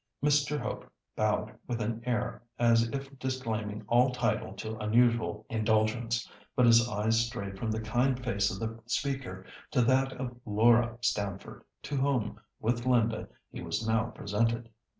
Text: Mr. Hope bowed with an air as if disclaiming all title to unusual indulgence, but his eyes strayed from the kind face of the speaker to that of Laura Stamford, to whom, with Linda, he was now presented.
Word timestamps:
Mr. 0.23 0.59
Hope 0.59 0.91
bowed 1.15 1.55
with 1.67 1.79
an 1.79 2.01
air 2.07 2.41
as 2.57 2.89
if 2.89 3.19
disclaiming 3.19 3.83
all 3.87 4.09
title 4.11 4.51
to 4.53 4.75
unusual 4.79 5.45
indulgence, 5.47 6.27
but 6.55 6.65
his 6.65 6.89
eyes 6.89 7.23
strayed 7.27 7.55
from 7.59 7.69
the 7.69 7.79
kind 7.81 8.19
face 8.23 8.49
of 8.49 8.59
the 8.59 8.79
speaker 8.87 9.45
to 9.69 9.83
that 9.83 10.11
of 10.13 10.35
Laura 10.43 10.97
Stamford, 11.01 11.63
to 11.83 11.97
whom, 11.97 12.39
with 12.59 12.87
Linda, 12.87 13.29
he 13.51 13.61
was 13.61 13.87
now 13.87 14.05
presented. 14.05 14.69